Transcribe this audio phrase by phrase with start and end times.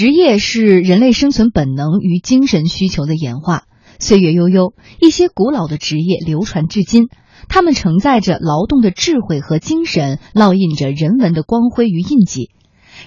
[0.00, 3.64] 职业是人类生存本能与精神需求的演化。
[3.98, 7.08] 岁月悠悠，一些古老的职业流传至今，
[7.50, 12.48] 他们承载着劳动的智慧和精神，烙印着人文的光辉与印记。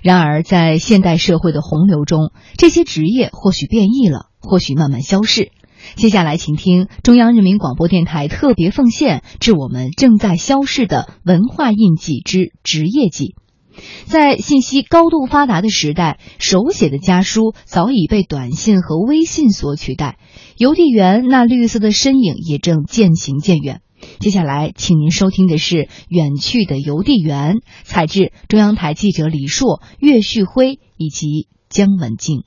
[0.03, 5.49] 然而，在现代社会的洪流中，这些职业或许变异了，或许慢慢消逝。
[5.95, 13.33] 接下来，请听中央人民广播电台特别奉献致我们正在消逝的文化印记之职业记。
[14.05, 20.17] 在信息高度发达的时代，手写的家书早已被短信和微信所取代，
[20.57, 23.81] 邮递员那绿色的身影也正渐行渐远。
[24.19, 25.75] 接下来，请您收听的是
[26.09, 32.43] 《远去的邮递员》，采自中央台记者李硕、岳旭辉以及姜文静。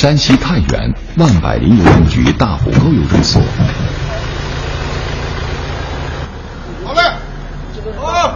[0.00, 3.42] 山西太原万柏林邮政局大虎沟邮政所。
[6.84, 7.00] 好嘞，
[7.96, 8.32] 好。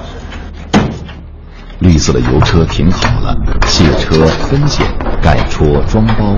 [1.79, 3.37] 绿色的油车停好了，
[3.69, 4.85] 卸车、分拣、
[5.23, 6.37] 盖戳、装包，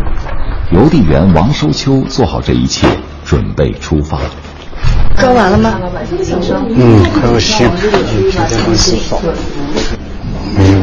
[0.73, 2.87] 邮递员王收秋做好这一切，
[3.25, 4.19] 准备出发。
[5.17, 5.81] 装完了吗？
[6.69, 9.19] 嗯，还有些，今天很少。
[10.55, 10.83] 没有。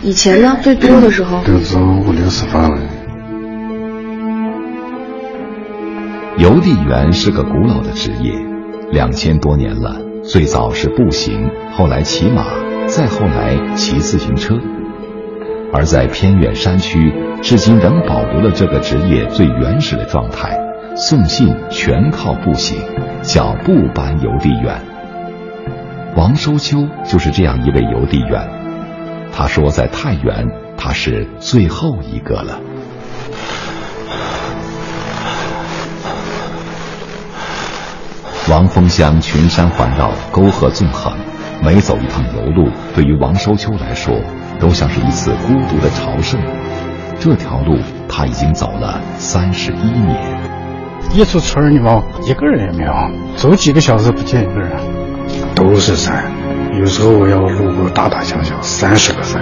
[0.00, 1.42] 以前呢，最多的时候。
[1.44, 2.78] 都是五六十发了。
[6.38, 8.32] 邮递员是个古老的职业，
[8.90, 10.00] 两千多年了。
[10.24, 12.44] 最早是步行，后来骑马，
[12.86, 14.54] 再后来骑自行车。
[15.72, 20.58] 而在偏远山区，至今仍保留了这个职业最原始的状态：
[20.96, 22.78] 送信全靠步行，
[23.22, 24.80] 脚步搬邮递员。
[26.16, 28.48] 王收秋就是这样一位邮递员。
[29.32, 32.58] 他说，在太原，他是最后一个了。
[38.52, 41.10] 王峰乡群山环绕，沟壑纵横，
[41.62, 44.14] 每走一趟邮路，对于王收秋来说，
[44.60, 46.38] 都像是一次孤独的朝圣。
[47.18, 50.14] 这条路他已经走了三十一年。
[51.14, 52.92] 一出村儿，你往一个人也没有，
[53.36, 54.70] 走几个小时不见一个人，
[55.54, 56.30] 都是山。
[56.78, 59.40] 有时候我要路过大大小小三十个山，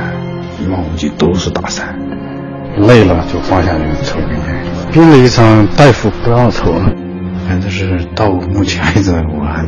[0.64, 1.98] 一望无际都是大山。
[2.76, 4.64] 累了就放下去抽根烟。
[4.92, 6.70] 病了一场，大夫不让抽
[7.50, 7.70] 但。
[7.70, 9.64] 是到目前为止，我还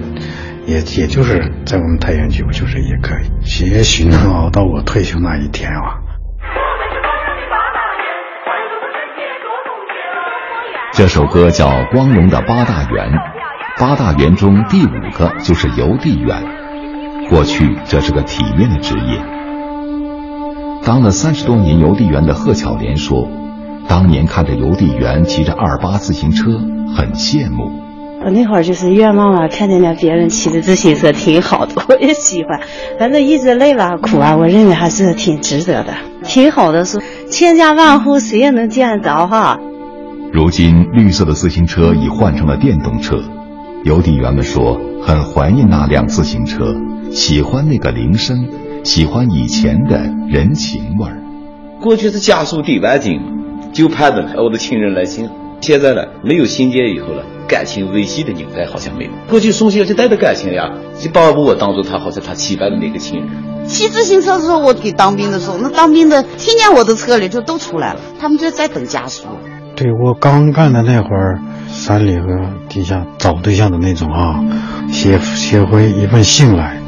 [0.66, 6.02] 也也就是在我们太原局，我就是也可以，也许能熬到我退休那一天啊。
[10.92, 13.12] 这首歌叫《光荣的八大员》，
[13.78, 16.42] 八大员中第五个就是邮递员。
[17.30, 19.24] 过去这是个体面的职业。
[20.84, 23.41] 当了三十多年邮递员的贺巧莲说。
[23.88, 26.52] 当年看着邮递员骑着二八自行车，
[26.96, 27.70] 很羡慕。
[28.24, 32.60] 我那会儿就是愿望啊，看见了别人骑着自行车挺好的， 我也喜欢。
[32.98, 35.92] 反正一直累了苦啊，我认为还是挺值得的，
[36.24, 36.84] 挺好的。
[36.84, 39.58] 是千家万户谁也能见得着哈。
[40.32, 43.20] 如今绿色的自行车已换成了电动车，
[43.84, 46.74] 邮递员们说很怀念那辆自行车，
[47.10, 48.48] 喜欢那个铃声，
[48.84, 51.18] 喜欢以前的人情味儿。
[51.80, 53.41] 过去是家书对完经。
[53.72, 55.28] 就盼着我的亲人来信。
[55.60, 59.10] 现在呢，没有信件以后了，感情维系的纽带好像没有。
[59.28, 63.28] 过去送信就带着感情呀，就把我当做他好像他期盼的那个亲人。
[63.64, 69.22] 骑自行车的时候，我给当兵的时候，那当兵的听见我的车里就都出来了，他们就在等家属。
[69.76, 72.26] 对我刚干的那会儿，山里和
[72.68, 74.44] 地下找对象的那种啊，
[74.90, 76.81] 写写回一份信来，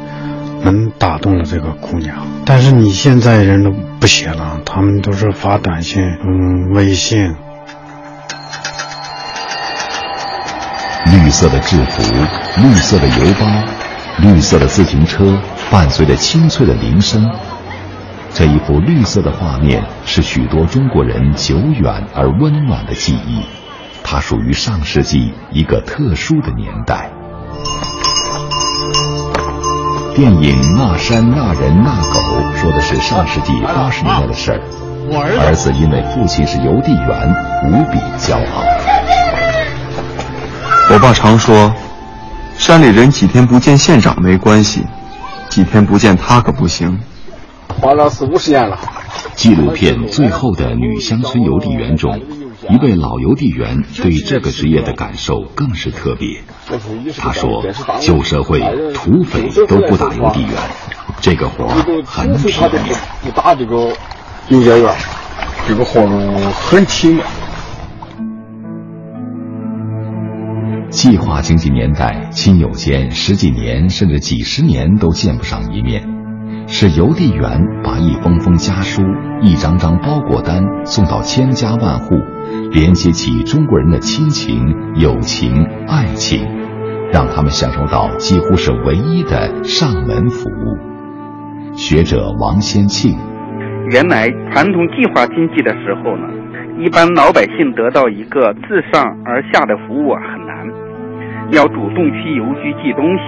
[0.65, 2.27] 能打动了这个姑娘。
[2.45, 3.71] 但是你现在人都。
[3.97, 7.33] 不写了，他们都是发短信、嗯，微信。
[11.11, 12.03] 绿色的制服，
[12.61, 13.47] 绿色的邮包，
[14.19, 17.25] 绿色的自行车，伴随着清脆的铃声。
[18.31, 23.41] 这一幅绿色的画面，是许多中国人久远而温暖的记忆。
[24.03, 27.09] 它属于上世纪一个特殊的年代。
[30.15, 32.19] 电影《那山那人那狗》
[32.55, 34.61] 说的是上世纪八十年代的事儿。
[35.11, 37.35] 儿子因为父亲是邮递员，
[37.65, 38.63] 无比骄傲。
[40.89, 41.69] 我爸常说，
[42.57, 44.85] 山里人几天不见县长没关系，
[45.49, 46.97] 几天不见他可不行。
[47.81, 48.79] 花了四五十年了。
[49.35, 52.17] 纪录片《最后的女乡村邮递员》中。
[52.69, 56.41] 一位老邮递员对这个职业的感受更是特别。
[57.17, 57.63] 他说
[58.01, 58.59] ：“旧社会
[58.93, 60.51] 土匪都不打邮递员，
[61.21, 61.67] 这个活
[62.05, 62.95] 很体面。
[63.21, 63.93] 不打这个
[64.49, 64.95] 邮件员，
[65.67, 66.01] 这个活
[66.69, 67.23] 很体面。”
[70.89, 76.07] 计划经济年代，亲友间十几年甚至几十年都见不上一面，
[76.67, 79.03] 是邮递员把一封封家书、
[79.41, 82.15] 一张张包裹单送到千家万户，
[82.71, 86.41] 连接起中国人的亲情、友情、爱情，
[87.13, 91.73] 让他们享受到几乎是唯一的上门服务。
[91.77, 93.15] 学者王先庆，
[93.91, 96.27] 原来传统计划经济的时候呢，
[96.83, 100.65] 一般老百姓得到一个自上而下的服务很难，
[101.51, 103.23] 要主动去邮局寄东西。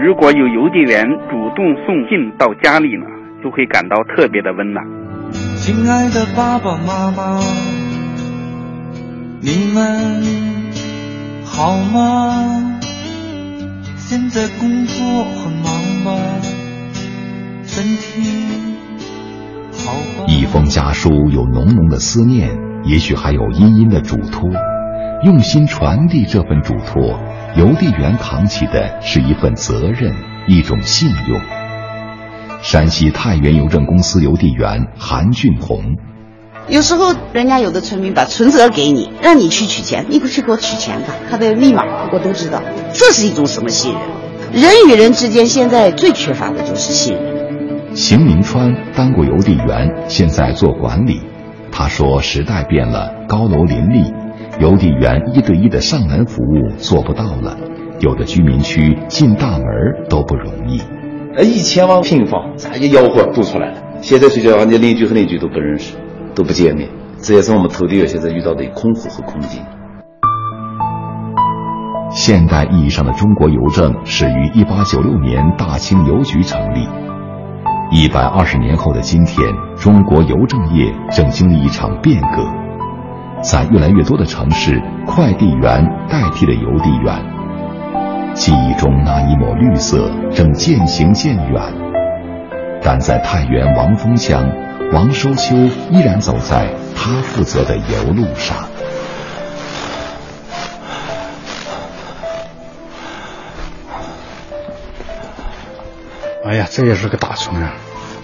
[0.00, 3.04] 如果有邮递员主动送信到家里呢，
[3.42, 4.86] 就会感到特别的温暖。
[5.56, 7.40] 亲爱的爸爸妈妈，
[9.40, 10.22] 你们
[11.44, 12.78] 好吗？
[13.96, 15.72] 现在工作很忙
[16.04, 16.40] 吗？
[17.64, 18.22] 身体
[19.72, 20.26] 好吧？
[20.28, 24.48] 一封家书有浓浓的思念，也许还有殷殷的嘱托。
[25.24, 27.18] 用心传递这份嘱托，
[27.56, 30.14] 邮递员扛起的是一份责任，
[30.46, 31.40] 一种信用。
[32.60, 35.96] 山西太原邮政公司邮递员韩俊红，
[36.68, 41.14] 有时候人家有的村民把存折给你，让你去取钱，你不去给我取钱吧？
[41.30, 42.62] 他的密码我都知道，
[42.92, 44.62] 这是一种什么信任？
[44.62, 47.94] 人与人之间现在最缺乏的就是信任。
[47.94, 51.20] 邢明川当过邮递员，现在做管理。
[51.70, 54.12] 他说：“时代变了，高楼林立，
[54.60, 57.56] 邮递员一对一的上门服务做不到了，
[58.00, 59.64] 有的居民区进大门
[60.08, 60.80] 都不容易。
[61.36, 63.78] 呃，一千万平方，咋一吆喝堵出来了？
[64.00, 65.96] 现在睡觉，人家邻居和邻居都不认识，
[66.34, 66.88] 都不见面，
[67.18, 69.62] 这也是我们投递员现在遇到的困惑和困境。
[72.10, 76.88] 现代意义上的中国邮政始于一八九六年大清邮局成立。
[77.92, 79.46] 一百二十年后的今天，
[79.76, 82.44] 中国邮政业正经历一场变革，
[83.42, 88.34] 在越来越多的城市，快递员代替了邮递员。
[88.34, 91.62] 记忆中那一抹绿色正渐行渐远，
[92.82, 94.48] 但在太原王峰乡，
[94.92, 95.56] 王收秋
[95.90, 98.56] 依然走在他负责的邮路上。
[106.44, 107.74] 哎呀，这也是个大村啊！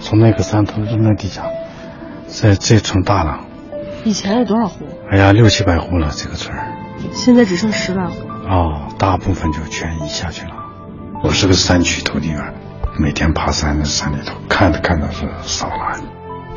[0.01, 1.43] 从那个山头到那底下，
[2.27, 3.39] 这这村大了。
[4.05, 4.85] 以前有多少户？
[5.09, 6.55] 哎呀，六七百户了，这个村
[7.11, 8.13] 现在只剩十来户。
[8.47, 10.51] 哦，大部分就全移下去了。
[11.23, 12.53] 我是个山区土地员，
[12.99, 15.99] 每天爬山在山里头，看着看着是少了，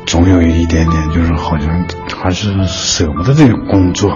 [0.05, 1.87] 总有一点点，就是好像
[2.21, 4.11] 还是舍不得这个工作。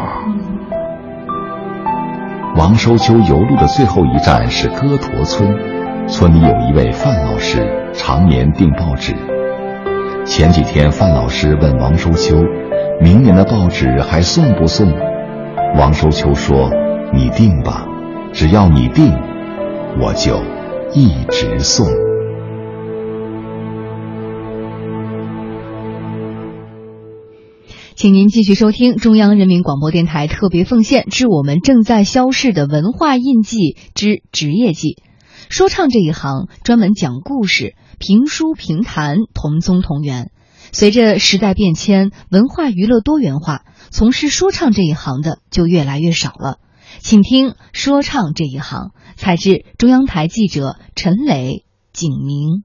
[2.55, 5.57] 王收秋游路的最后一站是歌驼村。
[6.07, 9.15] 村里有一位范老师，常年订报纸。
[10.23, 12.35] 前几天，范老师问王收秋
[13.01, 14.87] ：“明年的报纸还送不送？”
[15.77, 16.69] 王收秋说
[17.13, 17.85] ：“你定吧，
[18.31, 19.11] 只要你定，
[19.99, 20.41] 我就
[20.93, 21.87] 一直送。”
[27.95, 34.97] 请您继续收听中央人民广播电台特别奉献致我们正在消逝的文化印记之职业记。
[35.49, 40.31] 说唱这一行专门讲故事，评书评弹同宗同源。
[40.73, 43.61] 随着时代变迁，文化娱乐多元化，
[43.91, 46.57] 从事说唱这一行的就越来越少了。
[46.97, 52.63] 请听说唱这一行，采自中央台记者陈磊、景明。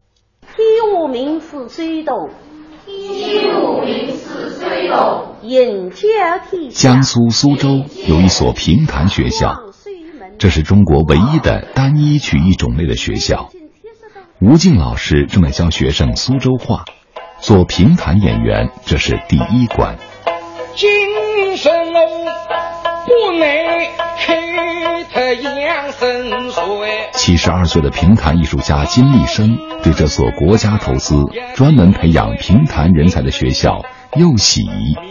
[6.71, 9.54] 江苏苏州有一所评弹学校。
[10.38, 13.50] 这是中国唯一的单一曲艺种类的学校。
[14.40, 16.85] 吴静老师正在教学生苏州话，
[17.40, 19.97] 做评弹演员这是第一关。
[20.75, 22.00] 今生我，
[23.07, 23.47] 不能
[24.18, 24.37] 开
[25.12, 27.09] 他养生水。
[27.12, 31.14] 七十二岁的评弹艺术家金立生对这所国家投资、
[31.54, 33.85] 专门培养评弹人才的学校
[34.16, 34.62] 又喜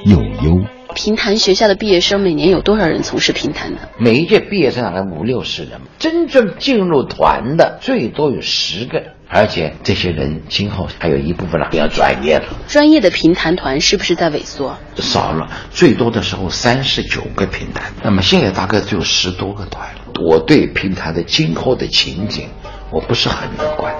[0.06, 0.62] 又忧。
[0.96, 3.80] 评弹学校的毕业生每年有多少人从事评弹呢？
[4.00, 12.46] 每一届毕业生大概五六十人，真正进入团的最多有十个，而且这些人今后还有一部分人比较专业了。
[12.68, 14.78] 专业的评弹团是不是在萎缩？
[14.96, 20.02] 少了，最多的时候三十九个评弹，那么现在大概只有十多个团了。
[20.26, 22.50] 我对评弹的今后的情景，
[22.90, 23.94] 我不是很乐观。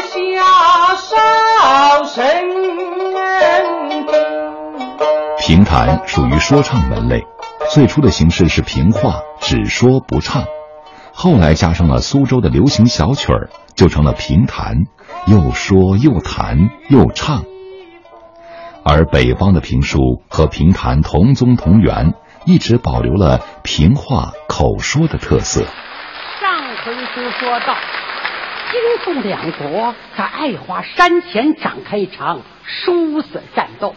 [0.02, 2.24] 下少神。
[5.38, 7.22] 评弹属于说唱门类，
[7.72, 10.44] 最初的形式是评话，只说不唱，
[11.12, 14.74] 后来加上了苏州的流行小曲儿，就成了评弹，
[15.26, 17.44] 又说又弹又唱。
[18.84, 22.12] 而北方的评书和评弹同宗同源，
[22.44, 25.64] 一直保留了评话口说的特色。
[26.42, 27.74] 上回书说到，
[28.70, 33.94] 金宋两国在爱华山前展开一场殊死战斗。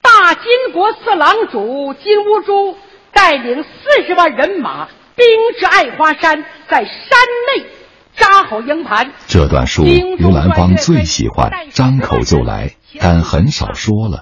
[0.00, 2.78] 大金国四郎主金兀术
[3.12, 5.26] 带领四十万人马兵
[5.60, 6.88] 至爱华山，在山
[7.54, 7.66] 内
[8.16, 9.12] 扎好营盘。
[9.26, 14.20] 这段书刘兰芳最喜欢，张口就来，但很少说了。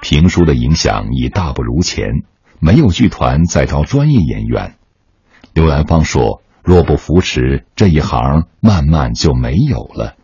[0.00, 2.22] 评书的影响已大不如前，
[2.60, 4.76] 没有剧团再招专业演员。
[5.54, 10.14] 刘兰芳说：“若不扶持这一行，慢慢就没有了。”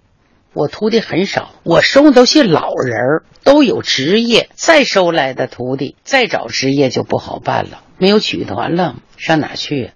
[0.54, 4.48] 我徒弟很少，我收的都些老人儿，都有职业。
[4.54, 7.82] 再收来的徒弟，再找职业就不好办了。
[7.98, 9.93] 没有曲团了，上哪去？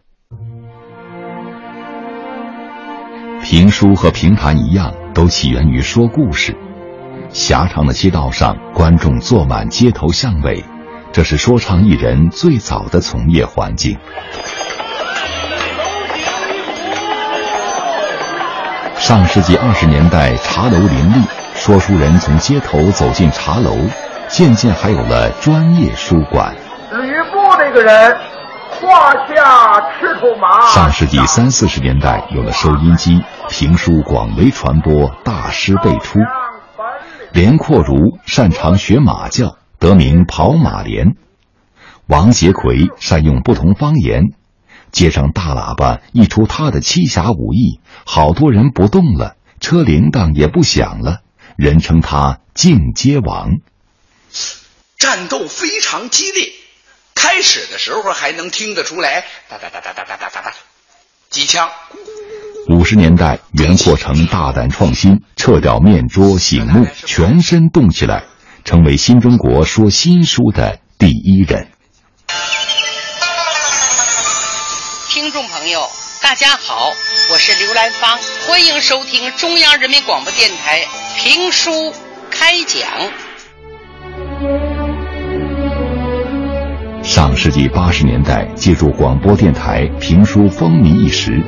[3.50, 6.54] 评书和评弹一样，都起源于说故事。
[7.30, 10.62] 狭长的街道上，观众坐满街头巷尾，
[11.12, 13.96] 这是说唱艺人最早的从业环境。
[18.96, 21.24] 上世纪二十年代，茶楼林立，
[21.54, 23.74] 说书人从街头走进茶楼，
[24.28, 26.54] 渐渐还有了专业书馆。
[26.90, 28.14] 至于不那个人，
[28.80, 30.70] 胯下赤兔马。
[30.72, 36.20] 上世纪三四十年代，有了收音机，评书广为传播，大师辈出。
[37.32, 41.16] 连阔如擅长学马叫，得名跑马连。
[42.06, 44.22] 王杰奎善用不同方言。
[44.92, 51.18] 街上大喇叭一出他的七侠五义，好多人不动了，车铃铛也不响了，
[51.56, 53.50] 人称他进阶王。
[54.96, 56.50] 战斗非常激烈，
[57.18, 60.54] 开始的时候还能听得出来哒哒哒哒哒哒哒哒哒
[61.30, 61.68] 机枪。
[62.68, 68.22] 五十年代，袁阔成大胆创新，撤掉面桌醒目，全身动起来，
[68.64, 71.72] 成为新中国说新书的第一人。
[75.08, 75.90] 听众朋友，
[76.22, 76.92] 大家好，
[77.32, 81.92] 我是刘兰芳，欢迎收听中央人民广播电台评书
[82.30, 82.88] 开讲。
[87.18, 91.42] 上世纪八十年代，借助广播电台，评书风靡一时。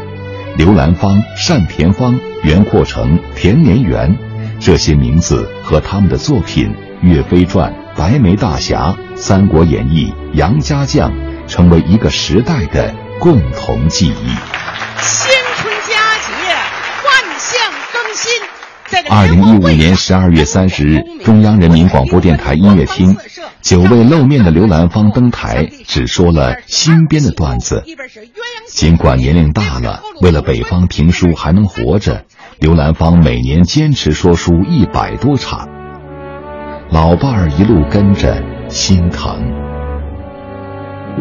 [0.57, 4.13] 刘兰芳、单田芳、袁阔成、田连元，
[4.59, 11.13] 这些名字和他们的作品《岳飞传》《白眉大侠》《三国演义》《杨家将》，
[11.47, 14.27] 成为一个时代的共同记忆。
[14.99, 16.33] 谢新春佳节，
[17.07, 18.33] 万象更新。
[19.09, 23.17] 二零一五年十二月三十日，中央人民广播电台音乐厅，
[23.61, 27.85] 久未露面的刘兰芳登台，只说了新编的段子。
[28.69, 32.25] 尽管年龄大了，为了北方评书还能活着，
[32.59, 35.69] 刘兰芳每年坚持说书一百多场。
[36.91, 39.41] 老伴儿一路跟着，心疼。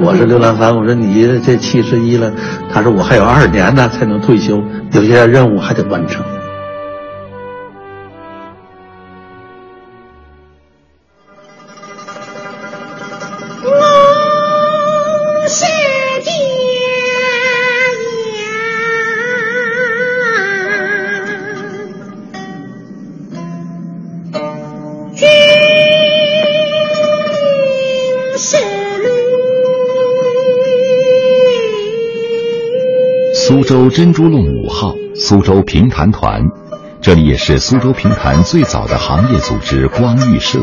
[0.02, 2.34] 我是刘兰芳，我说你这七十一了，
[2.72, 6.26] 他说我还有二年呢才能退休，有些任务还得完成。
[33.90, 36.42] 珍珠弄五号，苏州评弹团，
[37.02, 40.60] 这里也是苏州评弹最早的行业组织光裕社。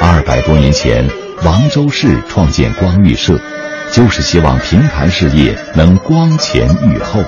[0.00, 1.08] 二百多年前，
[1.44, 3.38] 王周氏创建光裕社，
[3.92, 7.22] 就是希望评弹事业能光前裕后。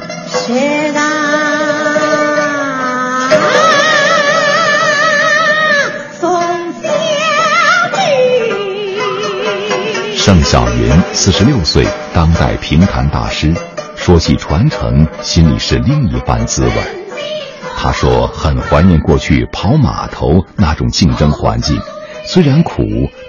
[10.17, 13.55] 盛小云，四十六岁，当代评弹大师。
[14.05, 16.73] 说起传承，心里是另一番滋味。
[17.75, 21.81] 他说很怀念过去跑码头那种竞争环境，
[22.27, 22.83] 虽然苦，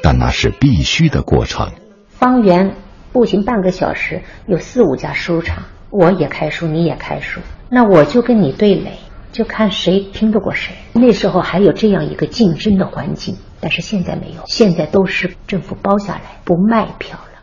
[0.03, 1.71] 但那是必须的过程。
[2.09, 2.75] 方圆
[3.13, 7.39] 步行半个小时，有四五家书场，我也开书，你也开书，
[7.69, 8.99] 那我就跟你对垒，
[9.31, 10.75] 就看谁拼得过谁。
[10.91, 17.34] 那时候还有这样一个竞争的环境，但是现在没有，现在都是政府包下来，不卖票了。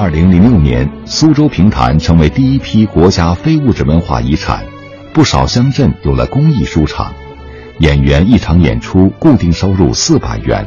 [0.00, 4.64] 二零零六年，苏州评弹成为第一批国家非物质文化遗产，
[5.12, 7.12] 不少乡镇有了公益书场，
[7.80, 10.64] 演员一场演出固定收入四百元。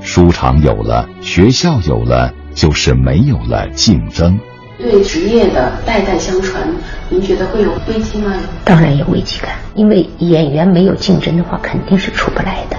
[0.00, 4.36] 书场有了，学校有了，就是没有了竞争。
[4.80, 6.60] 对职业的代代相传，
[7.08, 8.34] 您觉得会有危机吗？
[8.64, 12.76] 当然有危机感，因为演员没有竞争的话，肯定是出不来的。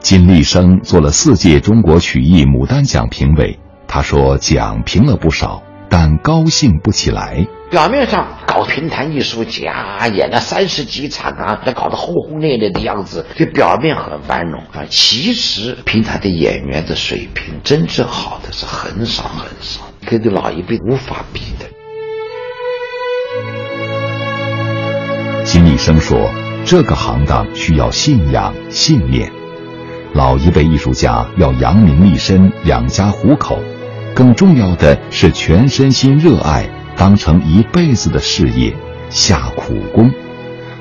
[0.00, 7.46] 金立生做了四届中国曲艺牡丹奖评委，他说奖评了不少，但高兴不起来。
[7.70, 14.84] 表面上搞评弹艺术家，演了三十几场啊，那搞得轰轰烈烈的样子，就表面很繁荣啊。
[14.88, 21.66] 其实评弹的演员的水平，真正好的是很少很少，跟这老一辈无法比的。
[25.44, 26.30] 金立生说
[26.64, 29.30] ：“这个行当需要信仰、信念。
[30.12, 33.60] 老一辈艺术家要扬名立身、养家糊口，
[34.16, 36.68] 更重要的是全身心热爱。”
[36.98, 38.74] 当成一辈子的事业，
[39.10, 40.10] 下苦功，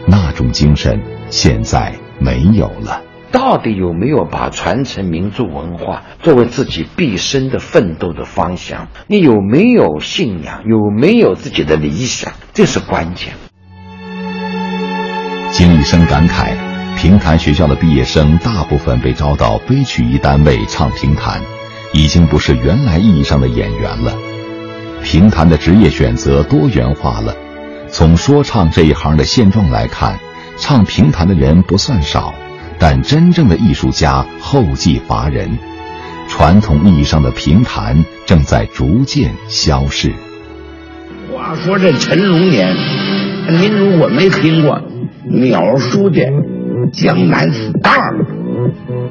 [0.08, 3.02] 那种精神现在没有了。
[3.34, 8.88] 到底有没有把传承民族文化作为自己毕生的奋斗的方向？
[9.08, 10.64] 你有没有信仰？
[10.66, 12.32] 有没有自己的理想？
[12.54, 13.34] 这是关键。
[15.52, 16.56] 金立生感慨：
[16.96, 21.42] 平潭学校的毕业生大部分被招到非曲艺单位唱评弹，
[21.96, 24.14] 已经不是原来意义上的演员了。
[25.02, 27.34] 评弹的职业选择多元化了，
[27.88, 30.20] 从说唱这一行的现状来看，
[30.58, 32.36] 唱评弹的人不算少，
[32.80, 35.58] 但真正的艺术家后继乏人，
[36.28, 40.12] 传统意义上的评弹正在逐渐消逝。
[41.34, 42.76] 话说这陈龙年，
[43.48, 44.82] 您如果没听过
[45.24, 46.20] 鸟书的
[46.92, 48.12] 《江南 star》，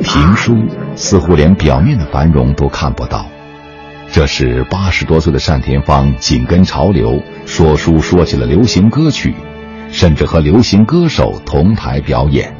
[0.00, 0.56] 评书
[0.94, 3.26] 似乎连表面的繁荣都看不到。
[4.12, 9.34] 这是八十多岁的单田芳紧跟潮流说书，说起了流行歌曲，
[9.90, 12.54] 甚至和流行歌手同台表演。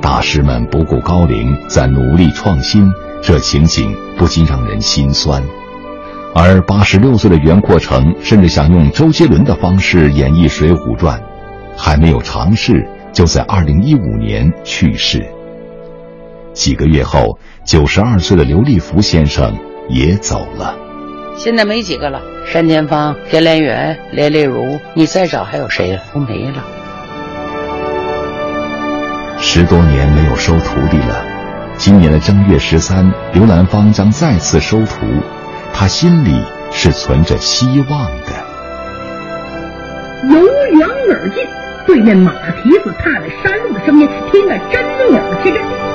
[0.00, 2.88] 大师们不顾高龄在努力创新，
[3.20, 5.42] 这情景不禁让人心酸。
[6.34, 11.18] 而八十六岁的袁阔成甚至想用周杰伦的方式演绎《水浒传》，
[11.76, 15.26] 还没有尝试，就在二零一五年去世。
[16.58, 19.56] 几个月后，九十二岁的刘立福先生。
[19.88, 20.76] 也走了，
[21.38, 22.20] 现在没几个了。
[22.52, 25.98] 单田芳、田连元、连丽如，你再找还有谁？
[26.12, 26.62] 都没了。
[29.40, 31.24] 十多年没有收徒弟了，
[31.78, 35.06] 今年的正月十三，刘兰芳将再次收徒，
[35.72, 36.38] 他心里
[36.70, 38.32] 是存着希望的。
[40.28, 40.44] 由
[40.76, 41.46] 远而近，
[41.86, 45.87] 对面马蹄子踏在山路的声音听得真耳机。